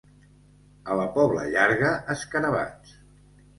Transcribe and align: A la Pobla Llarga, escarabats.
A 0.93 0.97
la 1.01 1.05
Pobla 1.17 1.45
Llarga, 1.53 1.93
escarabats. 2.17 2.99